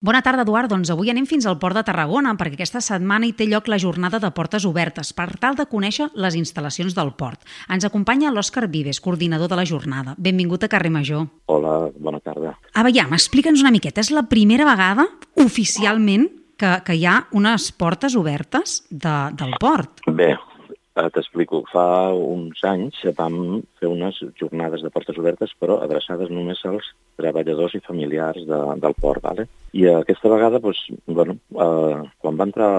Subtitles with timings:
[0.00, 0.70] Bona tarda, Eduard.
[0.72, 3.76] Doncs avui anem fins al Port de Tarragona, perquè aquesta setmana hi té lloc la
[3.76, 7.44] jornada de portes obertes, per tal de conèixer les instal·lacions del port.
[7.68, 10.14] Ens acompanya l'Òscar Vives, coordinador de la jornada.
[10.16, 11.26] Benvingut a Carrer Major.
[11.52, 12.54] Hola, bona tarda.
[12.80, 14.00] Aviam, explica'ns una miqueta.
[14.00, 15.04] És la primera vegada,
[15.36, 20.00] oficialment, que, que hi ha unes portes obertes de, del port.
[20.08, 20.32] Bé,
[21.08, 21.62] T'explico.
[21.70, 26.90] Fa uns anys vam fer unes jornades de portes obertes, però adreçades només als
[27.20, 29.22] treballadors i familiars de, del port.
[29.24, 29.46] Vale?
[29.72, 32.72] I aquesta vegada, doncs, bueno, eh, quan va entrar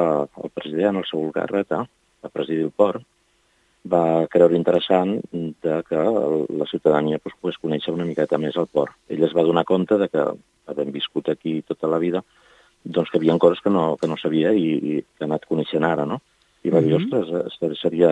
[0.44, 1.86] el president al seu càrrec a
[2.30, 3.02] presidir el port,
[3.92, 6.02] va creure interessant de que
[6.62, 8.94] la ciutadania doncs, pogués conèixer una miqueta més el port.
[9.10, 10.28] Ell es va donar compte de que,
[10.72, 12.22] havent viscut aquí tota la vida,
[12.84, 15.48] doncs que hi havia coses que no, que no sabia i, i que ha anat
[15.50, 16.22] coneixent ara, no?
[16.64, 18.12] I va dir, ostres, seria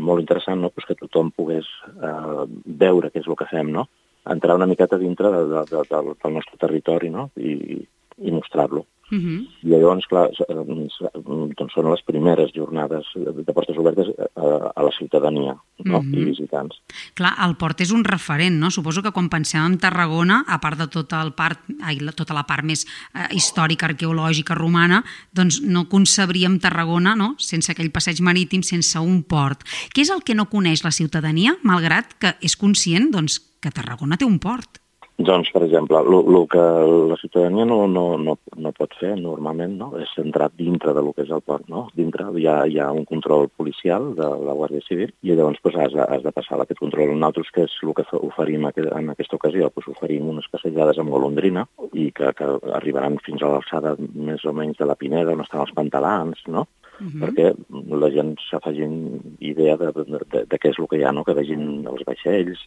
[0.00, 0.70] molt interessant no?
[0.72, 2.44] pues que tothom pogués eh,
[2.84, 3.88] veure què és el que fem, no?
[4.32, 7.28] entrar una miqueta dintre de, de, de, del, del nostre territori no?
[7.36, 7.82] i,
[8.18, 8.86] i mostrar-lo.
[9.12, 9.48] Uh -huh.
[9.62, 15.54] I llavors, clar, doncs són les primeres jornades de portes obertes a, a la ciutadania
[15.84, 15.98] no?
[15.98, 16.18] uh -huh.
[16.18, 16.80] i visitants.
[17.14, 18.70] Clar, el port és un referent, no?
[18.70, 22.44] Suposo que quan pensem en Tarragona, a part de tota, el part, ai, tota la
[22.44, 27.34] part més eh, històrica, arqueològica, romana, doncs no concebríem Tarragona no?
[27.38, 29.60] sense aquell passeig marítim, sense un port.
[29.94, 34.16] Què és el que no coneix la ciutadania, malgrat que és conscient doncs, que Tarragona
[34.16, 34.81] té un port?
[35.22, 36.62] Doncs, per exemple, el que
[37.10, 39.90] la ciutadania no, no, no, no pot fer normalment no?
[40.00, 41.68] és entrar dintre de lo que és el port.
[41.70, 41.84] No?
[41.98, 45.78] Dintre hi ha, hi ha un control policial de la Guàrdia Civil i llavors pues,
[45.78, 47.14] has, de, has de passar aquest control.
[47.14, 51.66] Nosaltres, que és el que oferim en aquesta ocasió, pues, oferim unes passejades amb golondrina
[51.92, 55.66] i que, que arribaran fins a l'alçada més o menys de la Pineda, on estan
[55.66, 56.66] els pantalans, no?
[57.00, 57.20] Uh -huh.
[57.22, 57.54] perquè
[57.98, 61.24] la gent s'afegin idea de, de, de, de què és el que hi ha, no?
[61.24, 62.60] que vegin els vaixells,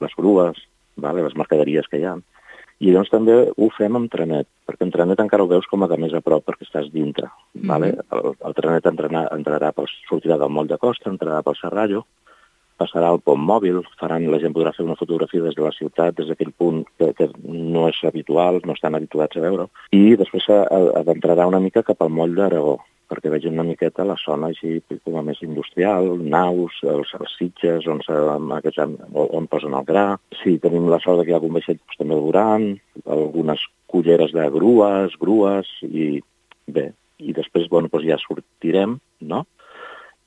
[0.00, 0.58] les grues,
[0.96, 1.22] vale?
[1.22, 2.16] les mercaderies que hi ha.
[2.82, 5.88] I llavors també ho fem amb trenet, perquè en trenet encara ho veus com a
[5.88, 7.28] de més a prop perquè estàs dintre.
[7.54, 7.68] Mm -hmm.
[7.68, 7.88] vale?
[8.16, 12.04] el, el trenet entrarà, entrarà pel, sortirà del moll de costa, entrarà pel Serrallo,
[12.76, 16.16] passarà al pont mòbil, faran, la gent podrà fer una fotografia des de la ciutat,
[16.16, 20.48] des d'aquell punt que, que no és habitual, no estan habituats a veure, i després
[20.48, 22.80] adentrarà una mica cap al moll d'Aragó,
[23.14, 27.86] perquè vegin una miqueta la zona així com a més industrial, naus, els, els sitges
[27.90, 28.50] on, on,
[29.24, 30.04] on posen el gra.
[30.42, 32.68] Si tenim la sort que hi ha algun vaixell, doncs també el veuran,
[33.06, 33.64] algunes
[33.94, 36.18] culleres de grues, grues, i
[36.66, 36.90] bé,
[37.22, 39.44] i després, bueno, doncs ja sortirem, no?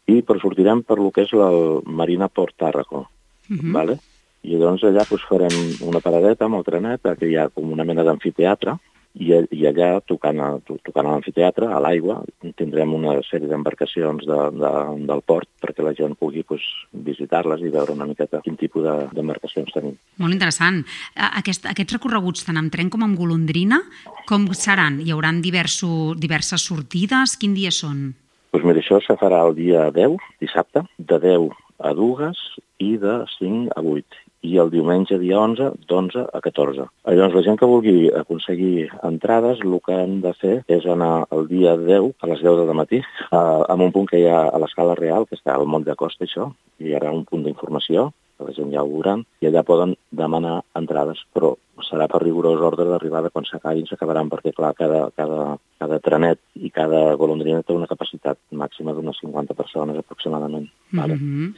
[0.07, 1.49] I però sortirem per lo que és la
[1.83, 3.73] Marina Port Tàrraco, uh -huh.
[3.73, 3.99] vale?
[4.43, 7.83] I llavors allà doncs, farem una paradeta amb el trenet, que hi ha com una
[7.83, 8.77] mena d'amfiteatre,
[9.17, 12.19] i, i allà, tocant, a, tocant a l'amfiteatre, a l'aigua,
[12.59, 14.71] tindrem una sèrie d'embarcacions de, de,
[15.09, 16.63] del port perquè la gent pugui pues,
[17.07, 18.85] visitar-les i veure una miqueta quin tipus
[19.15, 19.97] d'embarcacions tenim.
[20.21, 20.83] Molt interessant.
[21.29, 23.81] Aquest, aquests recorreguts, tant amb tren com amb golondrina,
[24.29, 25.01] com seran?
[25.01, 27.35] Hi haurà diverso, diverses sortides?
[27.41, 28.11] Quin dia són?
[28.47, 31.49] Doncs pues mira, això se farà el dia 10, dissabte, de 10
[31.83, 32.45] a 2
[32.85, 36.85] i de 5 a 8 i el diumenge dia 11, d'11 a 14.
[37.07, 41.47] Llavors, la gent que vulgui aconseguir entrades, el que han de fer és anar el
[41.49, 44.61] dia 10, a les 10 de matí, a, a un punt que hi ha a
[44.61, 48.11] l'escala real, que està al moll de costa, això, i hi haurà un punt d'informació,
[48.37, 51.55] que la gent ja ho veuran, i allà poden demanar entrades, però
[51.85, 56.71] serà per rigorós ordre d'arribada quan s'acabin, s'acabaran, perquè clar, cada, cada, cada trenet i
[56.73, 60.69] cada golondrina té una capacitat màxima d'unes 50 persones aproximadament.
[60.91, 61.53] Mm -hmm.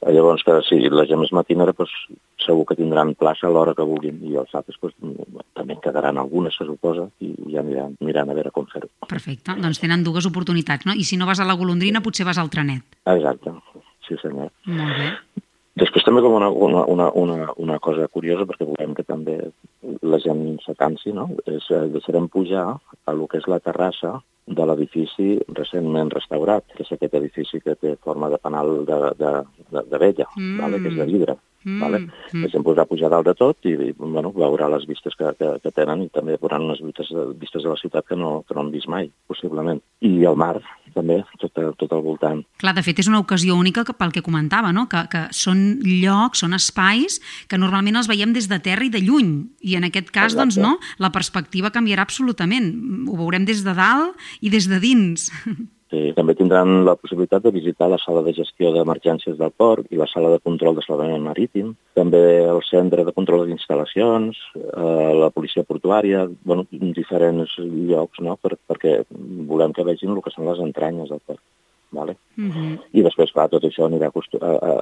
[0.00, 0.14] vale?
[0.14, 1.90] Llavors, que si la gent és matinera, doncs,
[2.38, 4.94] segur que tindran plaça a l'hora que vulguin, i els altres doncs,
[5.54, 8.88] també quedaran algunes, se suposa, i ja aniran mirant a veure com fer-ho.
[9.08, 10.92] Perfecte, doncs tenen dues oportunitats, no?
[10.92, 12.82] I si no vas a la golondrina, potser vas al trenet.
[13.06, 13.50] Exacte,
[14.06, 14.50] sí senyor.
[14.66, 15.43] Molt bé.
[15.80, 16.82] Després també com una, una,
[17.18, 19.40] una, una, cosa curiosa, perquè volem que també
[20.06, 21.26] la gent s'acansi, no?
[21.50, 26.84] És, eh, deixarem pujar a lo que és la terrassa de l'edifici recentment restaurat, que
[26.84, 29.32] és aquest edifici que té forma de penal de, de,
[29.72, 30.60] de, de vella, mm.
[30.60, 30.80] vale?
[30.82, 31.36] que és de vidre.
[31.64, 32.00] Mm, vale?
[32.04, 32.50] mm.
[32.52, 36.04] Gent podrà pujar dalt de tot i bueno, veurà les vistes que, que, que tenen
[36.04, 37.10] i també veuran unes vistes,
[37.40, 39.80] vistes de la ciutat que no, que no han vist mai, possiblement.
[40.04, 40.58] I el mar,
[40.94, 42.42] també, tot, tot al voltant.
[42.62, 44.86] Clar, de fet, és una ocasió única pel que comentava, no?
[44.90, 47.20] que, que són llocs, són espais
[47.50, 49.34] que normalment els veiem des de terra i de lluny.
[49.62, 50.40] I en aquest cas, Exacte.
[50.40, 52.72] doncs, no, la perspectiva canviarà absolutament.
[53.10, 55.30] Ho veurem des de dalt i des de dins.
[55.94, 60.00] Sí, també tindran la possibilitat de visitar la sala de gestió d'emergències del port i
[60.00, 65.30] la sala de control de salvament marítim, també el centre de control d'instal·lacions, eh, la
[65.30, 66.66] policia portuària, bueno,
[66.98, 68.96] diferents llocs, no?, per, perquè
[69.52, 71.44] volem que vegin el que són les entranyes del port.
[71.94, 72.16] Vale?
[72.36, 72.78] Uh -huh.
[72.92, 74.10] I després, clar, tot això anirà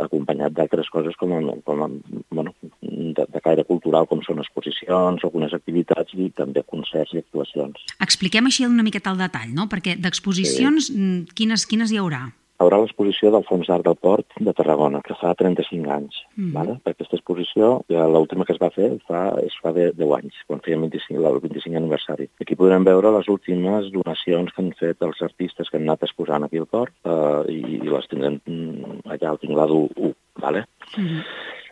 [0.05, 1.88] acompanyat d'altres coses com, a, com a,
[2.31, 7.76] bueno, de, de caire cultural, com són exposicions, algunes activitats i també concerts i actuacions.
[8.00, 9.69] Expliquem així una miqueta el detall, no?
[9.69, 11.26] Perquè d'exposicions, sí.
[11.35, 12.32] quines, quines hi haurà?
[12.62, 16.14] haurà l'exposició del Fons d'Art del Port de Tarragona, que fa 35 anys.
[16.37, 16.53] Mm -hmm.
[16.53, 16.79] vale?
[16.85, 16.94] Per
[17.32, 20.84] exposició, l'última que es va fer fa, es fa de 10 anys, quan feia el
[20.84, 22.29] 25, el 25 aniversari.
[22.40, 26.44] Aquí podrem veure les últimes donacions que han fet els artistes que han anat exposant
[26.44, 30.12] aquí al port eh, i, i les tindrem mm, allà al tinglado 1.
[30.43, 30.67] Vale?
[30.96, 31.23] Mm -hmm.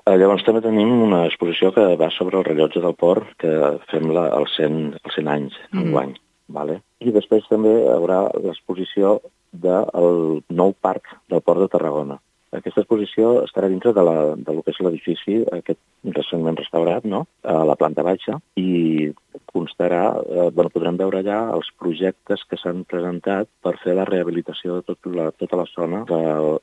[0.06, 4.10] Eh, llavors també tenim una exposició que va sobre el rellotge del port, que fem
[4.10, 5.86] la, el 100, els 100 anys, mm -hmm.
[5.86, 6.14] enguany.
[6.48, 6.80] Vale?
[6.98, 9.20] I després també hi haurà l'exposició
[9.52, 12.18] del nou parc del Port de Tarragona.
[12.56, 15.78] Aquesta exposició estarà dintre de, la, de lo que és l'edifici aquest
[16.16, 17.22] recentment restaurat, no?
[17.46, 19.10] a la planta baixa, i
[19.52, 24.80] constarà, eh, bueno, podrem veure allà els projectes que s'han presentat per fer la rehabilitació
[24.80, 26.20] de tot la, tota la zona que,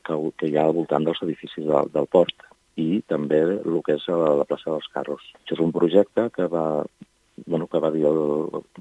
[0.08, 2.48] que, que hi ha al voltant dels edificis del, del port
[2.78, 5.24] i també el que és la, la plaça dels Carros.
[5.40, 6.68] Això és un projecte que va,
[7.46, 8.22] bueno, que va dir el,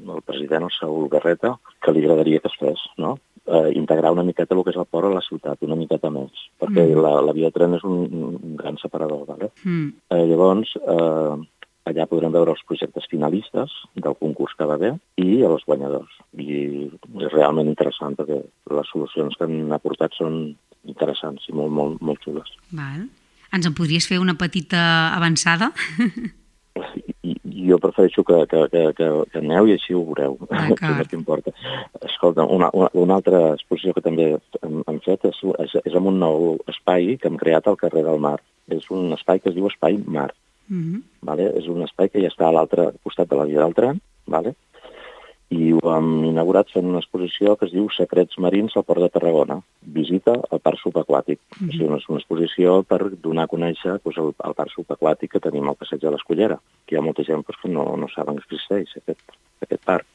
[0.02, 3.16] el president, el Saúl Garreta, que li agradaria que es fes, no?
[3.46, 6.46] Eh, integrar una miqueta el que és el port a la ciutat, una miqueta més,
[6.60, 7.02] perquè mm.
[7.02, 9.24] la, la via de tren és un, un gran separador.
[9.28, 9.50] Vale?
[9.64, 9.88] Mm.
[10.10, 11.34] Eh, llavors, eh,
[11.86, 16.16] allà podrem veure els projectes finalistes del concurs que va haver i els guanyadors.
[16.36, 18.40] I és realment interessant perquè
[18.78, 20.40] les solucions que han aportat són
[20.86, 22.50] interessants i molt, molt, molt xules.
[22.74, 23.06] Val.
[23.54, 24.82] Ens en podries fer una petita
[25.14, 25.70] avançada?
[27.68, 30.38] jo prefereixo que, que, que, que, que aneu i així ho veureu,
[30.78, 31.52] que no t'importa.
[32.08, 34.32] Escolta, una, una, una altra exposició que també
[34.62, 38.04] hem, hem fet és, és, és en un nou espai que hem creat al carrer
[38.06, 38.38] del Mar.
[38.72, 40.32] És un espai que es diu Espai Mar.
[40.68, 41.02] Mm -hmm.
[41.22, 41.52] vale?
[41.58, 44.56] És un espai que ja està a l'altre costat de la via del tren, vale?
[45.54, 49.10] I ho hem inaugurat fent una exposició que es diu Secrets Marins al Port de
[49.14, 49.60] Tarragona,
[49.98, 51.38] visita al parc subaquàtic.
[51.38, 51.68] Mm -hmm.
[51.68, 55.40] o sigui, una, una exposició per donar a conèixer doncs, el, el parc subaquàtic que
[55.40, 58.36] tenim al passeig de l'Escollera, que hi ha molta gent doncs, que no, no saben
[58.36, 59.22] que existeix aquest,
[59.62, 60.06] aquest parc.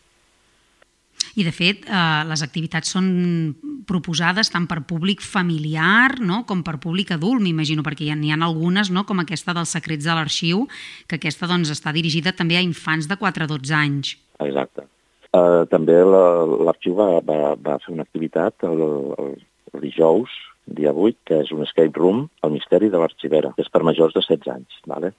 [1.36, 3.56] I, de fet, eh, les activitats són
[3.88, 6.46] proposades tant per públic familiar no?
[6.46, 9.06] com per públic adult, m'imagino, perquè n'hi ha, ha algunes, no?
[9.06, 10.68] com aquesta dels secrets de l'arxiu,
[11.08, 14.18] que aquesta doncs, està dirigida també a infants de 4 a 12 anys.
[14.40, 14.88] Exacte.
[15.32, 19.30] Uh, també l'arxiu va, va, va fer una activitat el, el,
[19.72, 20.34] el dijous,
[20.68, 24.16] dia 8, que és un escape room, el misteri de l'arxivera, que és per majors
[24.18, 24.82] de 16 anys.
[24.92, 25.14] Vale?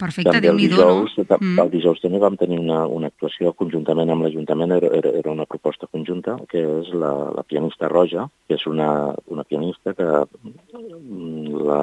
[0.00, 1.04] Perfecte, déu nhi no?
[1.04, 1.58] Mm.
[1.60, 5.44] El dijous també vam tenir una, una actuació conjuntament amb l'Ajuntament, era, era, era una
[5.48, 8.88] proposta conjunta, que és la, la pianista Roja, que és una,
[9.28, 10.08] una pianista que
[10.90, 11.80] la,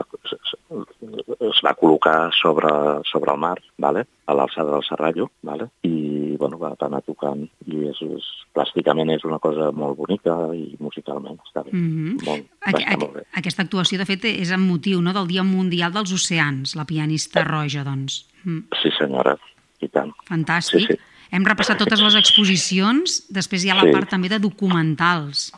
[1.50, 2.72] es va col·locar sobre,
[3.10, 4.06] sobre el mar, vale?
[4.28, 5.70] a l'alçada del Serrallo, vale?
[5.88, 7.46] i bueno, va, anar tocant.
[7.68, 11.72] I és, és, plàsticament és una cosa molt bonica i musicalment està bé.
[11.74, 12.26] Mm -hmm.
[12.26, 13.24] molt, Aqu molt bé.
[13.34, 17.44] Aquesta actuació, de fet, és amb motiu no, del Dia Mundial dels Oceans, la pianista.
[17.44, 18.26] Roja, doncs.
[18.44, 18.68] Mm.
[18.82, 19.38] Sí, senyora,
[19.82, 20.12] i tant.
[20.30, 20.88] Fantàstic.
[20.88, 21.00] Sí, sí.
[21.32, 23.92] Hem repassat totes les exposicions, després hi ha la sí.
[23.92, 25.52] part també de documentals.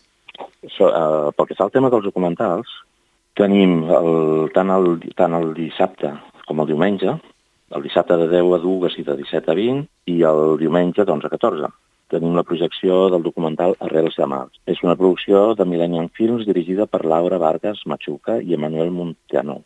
[0.75, 2.67] So, uh, pel que fa al tema dels documentals,
[3.39, 6.11] tenim el, tant, el, tant el dissabte
[6.47, 7.15] com el diumenge,
[7.75, 11.29] el dissabte de 10 a 2 i de 17 a 20 i el diumenge d'11
[11.29, 11.69] a 14.
[12.09, 14.47] Tenim la projecció del documental Arrels de Mar.
[14.65, 19.59] És una producció de Millennium Films dirigida per Laura Vargas Machuca i Emmanuel Montiano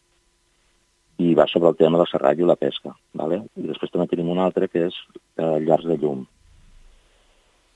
[1.23, 2.91] i va sobre el tema del serrall i la pesca.
[3.15, 3.43] Vale?
[3.55, 4.97] I després també tenim un altre que és
[5.37, 6.25] eh, Llars de Llum.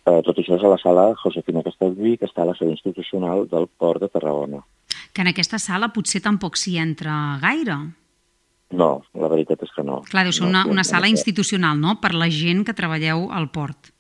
[0.08, 3.48] Eh, tot això és a la sala Josefina Castellví, que està a la seu institucional
[3.52, 4.62] del Port de Tarragona.
[5.12, 7.76] Que en aquesta sala potser tampoc s'hi entra gaire.
[8.78, 10.02] No, la veritat és que no.
[10.08, 13.50] Clar, deu ser no, una, una sala institucional, no?, per la gent que treballeu al
[13.52, 13.92] port.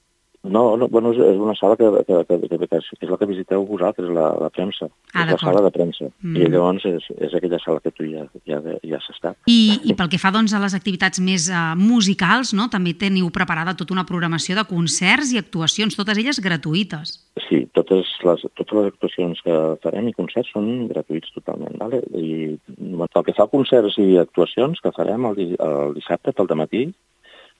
[0.49, 3.65] No, no bueno, és una sala que, que, que, que, que és la que visiteu
[3.67, 4.89] vosaltres, la, la premsa.
[5.13, 6.09] Ah, és la sala de premsa.
[6.23, 6.35] Mm.
[6.39, 9.37] I llavors és, és aquella sala que tu ja, ja, ja has estat.
[9.51, 12.69] I, I pel que fa doncs, a les activitats més uh, musicals, no?
[12.73, 17.17] també teniu preparada tota una programació de concerts i actuacions, totes elles gratuïtes.
[17.47, 21.77] Sí, totes les, totes les actuacions que farem i concerts són gratuïts totalment.
[21.81, 22.01] Vale?
[22.17, 26.87] I pel que fa a concerts i actuacions que farem el, el dissabte pel matí,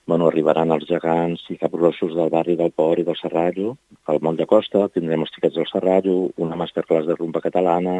[0.08, 3.74] bueno, arribaran els gegants i capgrossos del barri del Port i del Serrallo,
[4.08, 7.98] al Moll de Costa, tindrem els xiquets del Serrallo, una masterclass de rumba catalana,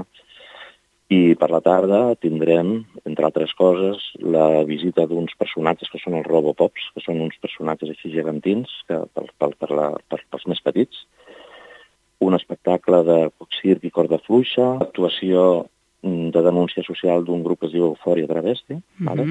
[1.13, 2.73] i per la tarda tindrem,
[3.09, 7.93] entre altres coses, la visita d'uns personatges que són els Robopops, que són uns personatges
[7.93, 11.05] així gegantins que, per, per, per la, per, pels més petits,
[12.25, 13.21] un espectacle de
[13.61, 15.47] circ i corda fluixa, actuació
[16.09, 19.09] mm, de denúncia social d'un grup que es diu Eufòria Travesti, mm -hmm.
[19.13, 19.27] vale?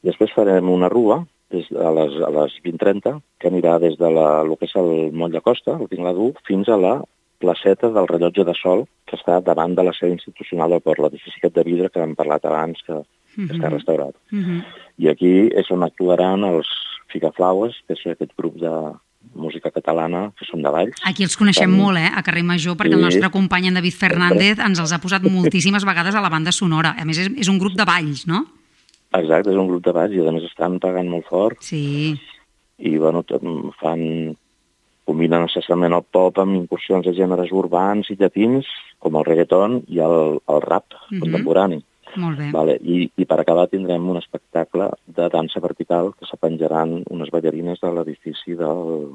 [0.00, 4.40] després farem una rua des a les, a les 20.30, que anirà des de la,
[4.42, 7.00] el que és el moll de costa, el Tingladu, fins a la
[7.38, 11.38] placeta del rellotge de sol que està davant de la seu institucional del port, l'edifici
[11.42, 12.94] de vidre que hem parlat abans, que,
[13.36, 13.50] que Mhm.
[13.60, 14.14] està restaurat.
[14.32, 14.64] Uh -huh.
[14.98, 16.66] I aquí és on actuaran els
[17.12, 18.70] Figaflaues, que és aquest grup de
[19.34, 20.96] música catalana que són de Valls.
[21.04, 21.82] Aquí els coneixem Tant.
[21.82, 23.04] molt, eh, a Carrer Major, perquè el Sí.
[23.04, 26.94] nostre company en David Fernández ens els ha posat moltíssimes vegades a la banda sonora.
[26.98, 28.46] A més, és, és un grup de balls, no?
[29.12, 32.18] Exacte, és un grup de Valls i a més estan pagant molt fort Sí.
[32.78, 33.42] i bueno, tot-
[33.80, 34.36] fan
[35.06, 38.66] combinen necessàriament el pop amb incursions de gèneres urbans i llatins,
[38.98, 41.20] com el reggaeton i el, el rap Mhm.
[41.20, 41.82] contemporani.
[42.16, 42.50] Molt bé.
[42.50, 42.78] Vale.
[42.82, 47.92] I, I per acabar tindrem un espectacle de dansa vertical que s'apenjaran unes ballarines de
[47.92, 49.12] l'edifici del,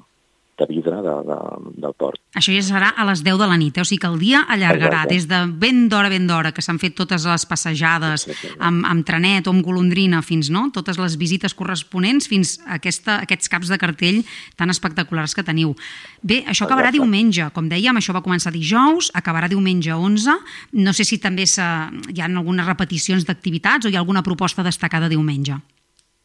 [0.58, 1.38] de vidre de, de,
[1.82, 2.20] del port.
[2.38, 3.84] Això ja serà a les 10 de la nit, eh?
[3.84, 5.16] o sigui que el dia allargarà Exacte.
[5.16, 8.54] des de ben d'hora, ben d'hora, que s'han fet totes les passejades Exacte.
[8.60, 10.68] amb, amb trenet o amb golondrina, fins no?
[10.74, 14.22] totes les visites corresponents, fins a aquesta, aquests caps de cartell
[14.60, 15.76] tan espectaculars que teniu.
[16.22, 17.02] Bé, això acabarà Exacte.
[17.02, 20.38] diumenge, com dèiem, això va començar dijous, acabarà diumenge 11,
[20.78, 25.10] no sé si també hi ha algunes repeticions d'activitats o hi ha alguna proposta destacada
[25.10, 25.60] diumenge.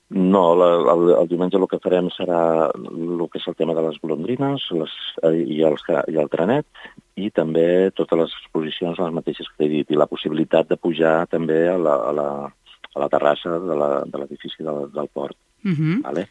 [0.08, 3.82] No, la, el, el diumenge el que farem serà el que és el tema de
[3.88, 4.92] les golondrines les,
[5.26, 5.82] eh, i, els,
[6.12, 6.66] i el trenet
[7.18, 11.16] i també totes les exposicions les mateixes que t'he dit i la possibilitat de pujar
[11.32, 15.36] també a la, a la, a la terrassa de l'edifici de del, del port.
[15.64, 16.02] Uh -huh.
[16.06, 16.28] Vale?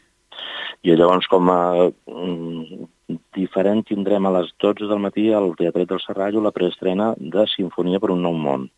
[0.82, 2.86] I llavors, com a mm,
[3.34, 8.00] diferent, tindrem a les 12 del matí al Teatret del Serrallo la preestrena de Sinfonia
[8.00, 8.68] per un nou món,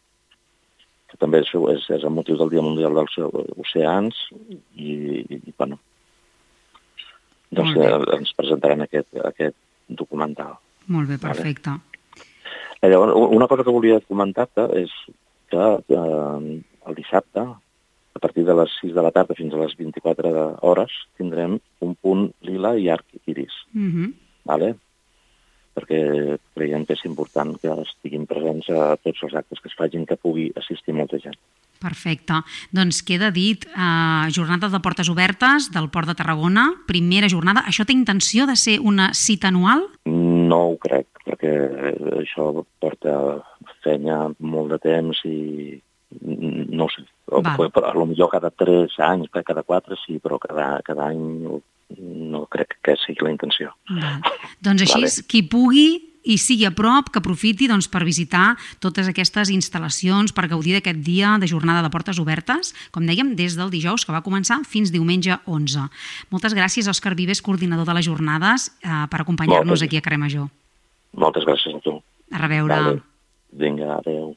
[1.18, 3.18] també és, és, és el motiu del Dia Mundial dels
[3.58, 4.18] Oceans
[4.74, 5.78] i, i, i bueno,
[7.50, 9.56] doncs eh, ens presentaran aquest, aquest
[9.88, 10.56] documental.
[10.88, 11.76] Molt bé, perfecte.
[12.80, 14.92] Eh, llavors, una cosa que volia comentar-te és
[15.50, 16.58] que eh,
[16.88, 17.44] el dissabte,
[18.18, 21.58] a partir de les 6 de la tarda fins a les 24 de hores, tindrem
[21.84, 24.12] un punt lila i arc iris, Uh -huh.
[24.44, 24.76] vale?
[25.78, 30.06] perquè creiem que és important que estiguin presents a tots els actes que es facin,
[30.08, 31.38] que pugui assistir molta gent.
[31.78, 32.40] Perfecte.
[32.74, 37.62] Doncs queda dit, eh, jornada de portes obertes del Port de Tarragona, primera jornada.
[37.66, 39.86] Això té intenció de ser una cita anual?
[40.04, 41.54] No ho crec, perquè
[42.18, 43.44] això porta
[43.84, 45.80] fenya molt de temps i
[46.18, 47.04] no ho sé.
[47.28, 51.60] Però, a lo millor cada tres anys, cada quatre sí, però cada, cada any
[51.96, 53.72] no crec que sigui la intenció.
[53.90, 54.22] Val.
[54.64, 55.26] Doncs així, Vale.
[55.28, 55.88] qui pugui
[56.28, 58.52] i sigui a prop, que aprofiti doncs, per visitar
[58.84, 63.56] totes aquestes instal·lacions, per gaudir d'aquest dia de jornada de portes obertes, com dèiem, des
[63.58, 65.88] del dijous que va començar fins diumenge 11.
[66.34, 70.48] Moltes gràcies, Òscar Vives, coordinador de les jornades, eh, per acompanyar-nos aquí a Carrer Major.
[71.16, 71.96] Moltes gràcies a tu.
[72.30, 72.74] A reveure.
[72.74, 73.00] Vale.
[73.52, 74.36] Vinga, adeu.